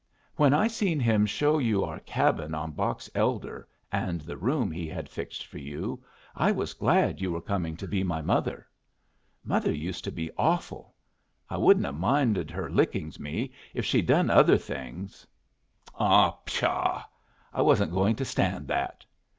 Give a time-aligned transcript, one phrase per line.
[0.35, 4.87] When I seen him show you our cabin on Box Elder, and the room he
[4.87, 6.03] had fixed for you,
[6.35, 8.65] I was glad you were coming to be my mother.
[9.43, 10.95] Mother used to be awful.
[11.51, 15.27] I wouldn't 'a' minded her licking me if she'd done other things.
[15.93, 17.03] Ah, pshaw!
[17.53, 19.05] I wasn't going to stand that."